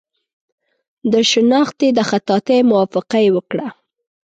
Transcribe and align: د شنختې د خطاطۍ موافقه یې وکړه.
د 1.11 1.13
شنختې 1.31 1.87
د 1.97 1.99
خطاطۍ 2.09 2.59
موافقه 2.71 3.17
یې 3.25 3.29
وکړه. 3.35 3.67